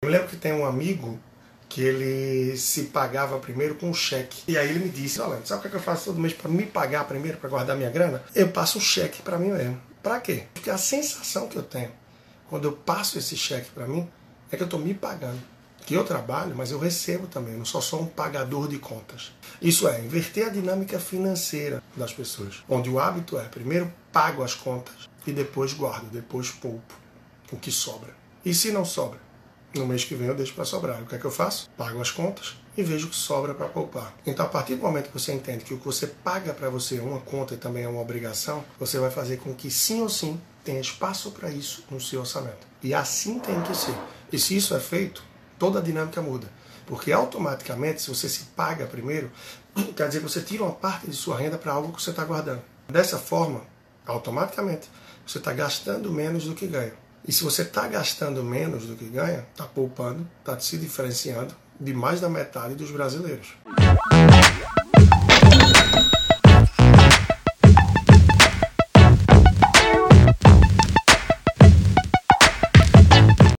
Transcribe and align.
Eu 0.00 0.12
lembro 0.12 0.28
que 0.28 0.36
tem 0.36 0.52
um 0.52 0.64
amigo 0.64 1.18
que 1.68 1.82
ele 1.82 2.56
se 2.56 2.84
pagava 2.84 3.36
primeiro 3.40 3.74
com 3.74 3.90
um 3.90 3.94
cheque. 3.94 4.42
E 4.46 4.56
aí 4.56 4.70
ele 4.70 4.78
me 4.78 4.88
disse, 4.88 5.20
olha, 5.20 5.44
sabe 5.44 5.66
o 5.66 5.70
que 5.70 5.76
eu 5.76 5.80
faço 5.80 6.06
todo 6.06 6.20
mês 6.20 6.32
para 6.32 6.48
me 6.48 6.64
pagar 6.64 7.04
primeiro, 7.04 7.36
para 7.36 7.50
guardar 7.50 7.76
minha 7.76 7.90
grana? 7.90 8.22
Eu 8.34 8.48
passo 8.48 8.78
um 8.78 8.80
cheque 8.80 9.20
para 9.20 9.36
mim 9.36 9.50
mesmo. 9.50 9.78
Para 10.02 10.20
quê? 10.20 10.44
Porque 10.54 10.70
a 10.70 10.78
sensação 10.78 11.48
que 11.48 11.56
eu 11.56 11.62
tenho 11.62 11.90
quando 12.48 12.66
eu 12.66 12.72
passo 12.72 13.18
esse 13.18 13.36
cheque 13.36 13.70
para 13.72 13.86
mim 13.86 14.08
é 14.50 14.56
que 14.56 14.62
eu 14.62 14.66
estou 14.66 14.80
me 14.80 14.94
pagando. 14.94 15.42
Que 15.84 15.92
eu 15.94 16.04
trabalho, 16.04 16.54
mas 16.56 16.70
eu 16.70 16.78
recebo 16.78 17.26
também, 17.26 17.52
eu 17.52 17.58
não 17.58 17.66
sou 17.66 17.82
só 17.82 18.00
um 18.00 18.06
pagador 18.06 18.68
de 18.68 18.78
contas. 18.78 19.32
Isso 19.60 19.88
é, 19.88 20.00
inverter 20.00 20.46
a 20.46 20.50
dinâmica 20.50 21.00
financeira 21.00 21.82
das 21.96 22.12
pessoas, 22.12 22.62
onde 22.68 22.88
o 22.88 23.00
hábito 23.00 23.36
é 23.36 23.44
primeiro 23.44 23.92
pago 24.12 24.42
as 24.44 24.54
contas 24.54 25.08
e 25.26 25.32
depois 25.32 25.74
guardo, 25.74 26.08
depois 26.10 26.50
poupo 26.50 26.94
o 27.52 27.56
que 27.56 27.72
sobra. 27.72 28.16
E 28.44 28.54
se 28.54 28.70
não 28.70 28.84
sobra? 28.84 29.27
No 29.74 29.86
mês 29.86 30.04
que 30.04 30.14
vem 30.14 30.28
eu 30.28 30.34
deixo 30.34 30.54
para 30.54 30.64
sobrar. 30.64 31.02
O 31.02 31.06
que 31.06 31.14
é 31.14 31.18
que 31.18 31.24
eu 31.24 31.30
faço? 31.30 31.68
Pago 31.76 32.00
as 32.00 32.10
contas 32.10 32.56
e 32.76 32.82
vejo 32.82 33.06
o 33.06 33.10
que 33.10 33.16
sobra 33.16 33.54
para 33.54 33.68
poupar. 33.68 34.14
Então, 34.24 34.46
a 34.46 34.48
partir 34.48 34.76
do 34.76 34.82
momento 34.82 35.08
que 35.08 35.18
você 35.18 35.32
entende 35.32 35.64
que 35.64 35.74
o 35.74 35.78
que 35.78 35.84
você 35.84 36.06
paga 36.06 36.54
para 36.54 36.70
você 36.70 36.98
é 36.98 37.02
uma 37.02 37.20
conta 37.20 37.54
e 37.54 37.56
também 37.56 37.84
é 37.84 37.88
uma 37.88 38.00
obrigação, 38.00 38.64
você 38.78 38.98
vai 38.98 39.10
fazer 39.10 39.38
com 39.38 39.52
que 39.52 39.70
sim 39.70 40.00
ou 40.00 40.08
sim 40.08 40.40
tenha 40.64 40.80
espaço 40.80 41.32
para 41.32 41.50
isso 41.50 41.84
no 41.90 42.00
seu 42.00 42.20
orçamento. 42.20 42.66
E 42.82 42.94
assim 42.94 43.38
tem 43.40 43.60
que 43.62 43.76
ser. 43.76 43.94
E 44.32 44.38
se 44.38 44.56
isso 44.56 44.74
é 44.74 44.80
feito, 44.80 45.22
toda 45.58 45.80
a 45.80 45.82
dinâmica 45.82 46.22
muda. 46.22 46.48
Porque 46.86 47.12
automaticamente, 47.12 48.00
se 48.00 48.08
você 48.08 48.28
se 48.28 48.44
paga 48.56 48.86
primeiro, 48.86 49.30
quer 49.94 50.06
dizer 50.08 50.20
que 50.20 50.28
você 50.28 50.40
tira 50.40 50.62
uma 50.62 50.72
parte 50.72 51.10
de 51.10 51.16
sua 51.16 51.36
renda 51.36 51.58
para 51.58 51.72
algo 51.72 51.92
que 51.92 52.02
você 52.02 52.10
está 52.10 52.24
guardando. 52.24 52.62
Dessa 52.88 53.18
forma, 53.18 53.62
automaticamente, 54.06 54.88
você 55.26 55.38
está 55.38 55.52
gastando 55.52 56.10
menos 56.10 56.44
do 56.44 56.54
que 56.54 56.66
ganha. 56.66 56.94
E 57.26 57.32
se 57.32 57.44
você 57.44 57.62
está 57.62 57.86
gastando 57.88 58.42
menos 58.42 58.86
do 58.86 58.96
que 58.96 59.06
ganha, 59.06 59.46
está 59.50 59.64
poupando, 59.64 60.26
está 60.40 60.58
se 60.58 60.76
diferenciando 60.78 61.54
de 61.80 61.92
mais 61.92 62.20
da 62.20 62.28
metade 62.28 62.74
dos 62.74 62.90
brasileiros. 62.90 63.54